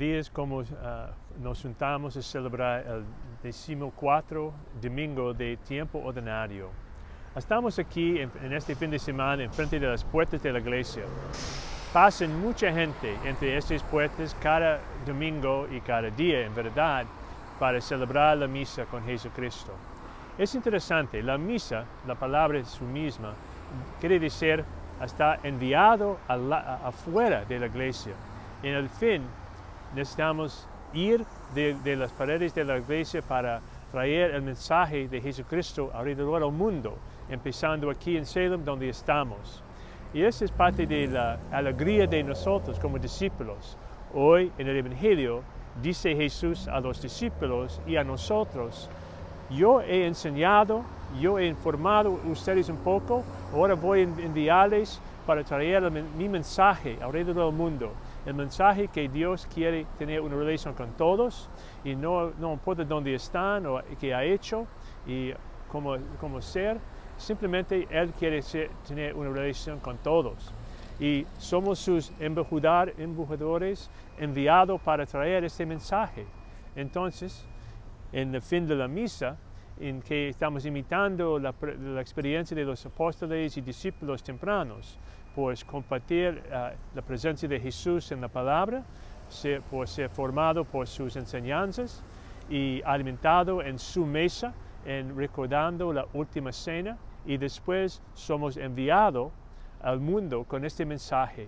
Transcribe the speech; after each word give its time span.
es 0.00 0.30
como 0.30 0.62
ah, 0.82 1.10
nos 1.40 1.62
juntamos 1.62 2.16
a 2.16 2.22
celebrar 2.22 2.86
el 2.86 3.04
decimocuatro 3.42 4.52
domingo 4.80 5.34
de 5.34 5.56
tiempo 5.58 5.98
ordinario. 5.98 6.70
Estamos 7.36 7.78
aquí 7.78 8.18
en, 8.18 8.30
en 8.42 8.52
este 8.52 8.74
fin 8.74 8.90
de 8.90 8.98
semana 8.98 9.42
en 9.42 9.52
frente 9.52 9.78
de 9.78 9.86
las 9.86 10.02
puertas 10.04 10.42
de 10.42 10.52
la 10.52 10.58
iglesia. 10.58 11.04
Pasan 11.92 12.40
mucha 12.40 12.72
gente 12.72 13.14
entre 13.24 13.56
estas 13.56 13.82
puertas 13.82 14.34
cada 14.40 14.80
domingo 15.06 15.66
y 15.70 15.80
cada 15.80 16.10
día, 16.10 16.46
en 16.46 16.54
verdad, 16.54 17.04
para 17.58 17.80
celebrar 17.80 18.38
la 18.38 18.46
misa 18.46 18.84
con 18.86 19.04
Jesucristo. 19.04 19.72
Es 20.38 20.54
interesante, 20.54 21.22
la 21.22 21.36
misa, 21.36 21.84
la 22.06 22.14
palabra 22.14 22.58
es 22.58 22.68
su 22.68 22.84
misma, 22.84 23.34
quiere 24.00 24.18
decir 24.18 24.64
está 25.04 25.38
enviado 25.42 26.18
afuera 26.28 27.44
de 27.44 27.58
la 27.58 27.66
iglesia. 27.66 28.12
En 28.62 28.74
el 28.74 28.88
fin, 28.88 29.22
necesitamos 29.94 30.66
ir 30.92 31.24
de, 31.54 31.74
de 31.84 31.96
las 31.96 32.12
paredes 32.12 32.54
de 32.54 32.64
la 32.64 32.78
iglesia 32.78 33.22
para 33.22 33.60
traer 33.90 34.34
el 34.34 34.42
mensaje 34.42 35.08
de 35.08 35.20
Jesucristo 35.20 35.90
alrededor 35.94 36.42
del 36.42 36.52
mundo, 36.52 36.96
empezando 37.28 37.90
aquí 37.90 38.16
en 38.16 38.26
Salem, 38.26 38.64
donde 38.64 38.88
estamos. 38.88 39.62
Y 40.12 40.22
esa 40.22 40.44
es 40.44 40.50
parte 40.50 40.86
de 40.86 41.06
la 41.06 41.38
alegría 41.50 42.06
de 42.06 42.22
nosotros 42.22 42.78
como 42.78 42.98
discípulos. 42.98 43.76
Hoy 44.14 44.50
en 44.56 44.68
el 44.68 44.76
Evangelio 44.76 45.42
dice 45.82 46.14
Jesús 46.14 46.66
a 46.68 46.80
los 46.80 47.00
discípulos 47.02 47.80
y 47.86 47.96
a 47.96 48.04
nosotros, 48.04 48.88
yo 49.50 49.80
he 49.80 50.06
enseñado, 50.06 50.82
yo 51.20 51.38
he 51.38 51.46
informado 51.46 52.18
a 52.24 52.30
ustedes 52.30 52.68
un 52.68 52.78
poco, 52.78 53.22
ahora 53.54 53.74
voy 53.74 54.00
a 54.00 54.02
enviarles 54.02 55.00
para 55.26 55.44
traer 55.44 55.90
mi 55.90 56.28
mensaje 56.28 56.98
alrededor 57.02 57.46
del 57.46 57.54
mundo. 57.54 57.92
El 58.28 58.34
mensaje 58.34 58.88
que 58.88 59.08
Dios 59.08 59.46
quiere 59.46 59.86
tener 59.96 60.20
una 60.20 60.36
relación 60.36 60.74
con 60.74 60.92
todos 60.98 61.48
y 61.82 61.94
no, 61.94 62.30
no 62.38 62.52
importa 62.52 62.84
dónde 62.84 63.14
están 63.14 63.64
o 63.64 63.80
qué 63.98 64.12
ha 64.12 64.22
hecho 64.22 64.66
y 65.06 65.32
cómo, 65.72 65.96
cómo 66.20 66.42
ser, 66.42 66.78
simplemente 67.16 67.88
Él 67.88 68.12
quiere 68.12 68.42
ser- 68.42 68.68
tener 68.86 69.14
una 69.14 69.30
relación 69.30 69.80
con 69.80 69.96
todos. 69.96 70.52
Y 71.00 71.24
somos 71.38 71.78
sus 71.78 72.12
embajador- 72.20 72.92
embajadores 72.98 73.90
enviados 74.18 74.78
para 74.82 75.06
traer 75.06 75.44
este 75.44 75.64
mensaje. 75.64 76.26
Entonces, 76.76 77.46
en 78.12 78.34
el 78.34 78.42
fin 78.42 78.66
de 78.66 78.76
la 78.76 78.88
misa, 78.88 79.38
en 79.80 80.02
que 80.02 80.28
estamos 80.28 80.66
imitando 80.66 81.38
la, 81.38 81.54
la 81.94 82.02
experiencia 82.02 82.54
de 82.54 82.64
los 82.66 82.84
apóstoles 82.84 83.56
y 83.56 83.62
discípulos 83.62 84.22
tempranos, 84.22 84.98
pues 85.38 85.64
compartir 85.64 86.42
ah, 86.52 86.72
la 86.96 87.00
presencia 87.02 87.48
de 87.48 87.60
Jesús 87.60 88.10
en 88.10 88.20
la 88.20 88.26
palabra, 88.26 88.82
ser- 89.28 89.62
por 89.62 89.86
ser 89.86 90.10
formado 90.10 90.64
por 90.64 90.88
sus 90.88 91.14
enseñanzas 91.14 92.02
y 92.50 92.82
alimentado 92.84 93.62
en 93.62 93.78
su 93.78 94.04
mesa, 94.04 94.52
en 94.84 95.16
recordando 95.16 95.92
la 95.92 96.06
última 96.12 96.50
cena, 96.50 96.98
y 97.24 97.36
después 97.36 98.02
somos 98.14 98.56
enviados 98.56 99.30
al 99.80 100.00
mundo 100.00 100.42
con 100.42 100.64
este 100.64 100.84
mensaje 100.84 101.46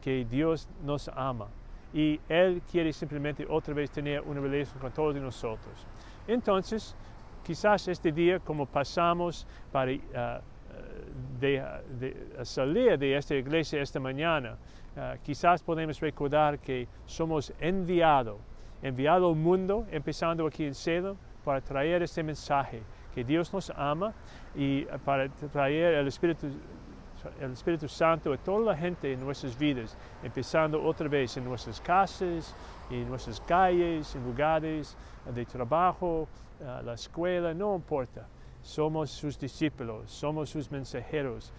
que 0.00 0.24
Dios 0.24 0.68
nos 0.84 1.08
ama 1.08 1.48
y 1.92 2.20
Él 2.28 2.62
quiere 2.70 2.92
simplemente 2.92 3.44
otra 3.50 3.74
vez 3.74 3.90
tener 3.90 4.20
una 4.20 4.40
relación 4.40 4.78
con 4.78 4.92
todos 4.92 5.16
nosotros. 5.16 5.84
Entonces, 6.28 6.94
quizás 7.42 7.88
este 7.88 8.12
día, 8.12 8.38
como 8.38 8.66
pasamos 8.66 9.48
para 9.72 9.90
ah, 10.14 10.40
de, 11.42 12.16
salir 12.44 12.98
de 12.98 13.16
esta 13.16 13.34
iglesia 13.34 13.82
esta 13.82 14.00
mañana, 14.00 14.56
ah, 14.96 15.16
quizás 15.22 15.62
podemos 15.62 16.00
recordar 16.00 16.58
que 16.58 16.86
somos 17.04 17.52
enviados, 17.60 18.38
enviados 18.82 19.34
al 19.34 19.42
mundo, 19.42 19.86
empezando 19.90 20.46
aquí 20.46 20.64
en 20.64 20.74
Salem, 20.74 21.16
para 21.44 21.60
traer 21.60 22.02
este 22.02 22.22
mensaje, 22.22 22.82
que 23.14 23.24
Dios 23.24 23.52
nos 23.52 23.70
ama 23.70 24.14
y 24.54 24.84
para 25.04 25.28
traer 25.28 25.94
el 25.94 26.06
Espíritu 26.06 27.88
Santo 27.88 28.32
a 28.32 28.38
toda 28.38 28.72
la 28.72 28.76
gente 28.76 29.12
en 29.12 29.20
nuestras 29.20 29.58
vidas, 29.58 29.96
empezando 30.22 30.82
otra 30.82 31.08
vez 31.08 31.36
en 31.36 31.44
nuestras 31.44 31.80
casas, 31.80 32.54
en 32.90 33.08
nuestras 33.08 33.40
calles, 33.40 34.14
en 34.14 34.24
lugares 34.24 34.96
de 35.34 35.44
trabajo, 35.44 36.28
eh, 36.60 36.80
la 36.84 36.94
escuela, 36.94 37.52
no 37.52 37.74
importa. 37.74 38.26
Somos 38.62 39.10
sus 39.10 39.38
discípulos, 39.38 40.10
somos 40.10 40.50
sus 40.50 40.70
mensajeros, 40.70 41.50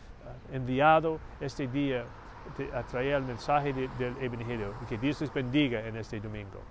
eh, 0.52 0.56
enviados 0.56 1.20
este 1.42 1.68
día 1.68 2.06
a 2.74 2.84
traer 2.84 3.16
el 3.16 3.24
mensaje 3.24 3.74
de- 3.74 3.88
del 4.00 4.16
Evangelio. 4.22 4.74
Que 4.88 4.98
Dios 4.98 5.22
les 5.22 5.34
bendiga 5.34 5.86
en 5.86 5.98
este 5.98 6.20
domingo. 6.20 6.62